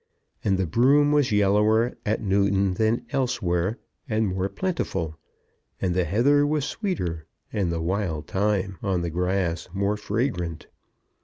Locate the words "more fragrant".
9.73-10.65